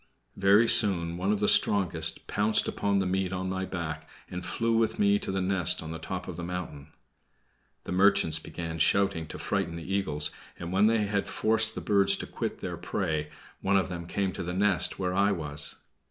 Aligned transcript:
Very 0.35 0.67
soon 0.67 1.15
one 1.15 1.31
of 1.31 1.41
the 1.41 1.47
strongest 1.47 2.25
pounced 2.25 2.67
upon 2.67 2.97
the 2.97 3.05
meat 3.05 3.31
on 3.31 3.49
my 3.51 3.65
back, 3.65 4.09
and 4.31 4.43
flew 4.43 4.75
with 4.75 4.97
me 4.97 5.19
to 5.19 5.29
its 5.29 5.39
nest 5.45 5.83
on 5.83 5.91
the 5.91 5.99
top 5.99 6.27
of 6.27 6.37
the 6.37 6.43
mountain. 6.43 6.87
The 7.83 7.91
merchants 7.91 8.39
began 8.39 8.79
shouting 8.79 9.27
to 9.27 9.37
frighten 9.37 9.75
the 9.75 9.83
eagles, 9.93 10.31
and 10.57 10.71
when 10.73 10.85
they 10.85 11.05
had 11.05 11.27
forced 11.27 11.75
the 11.75 11.81
birds 11.81 12.17
to 12.17 12.25
quit 12.25 12.61
their 12.61 12.77
prey, 12.77 13.29
one 13.61 13.77
of 13.77 13.89
them 13.89 14.07
came 14.07 14.31
to 14.31 14.41
the 14.43 14.53
nest 14.53 14.97
where 14.97 15.13
I 15.13 15.31
was. 15.31 15.75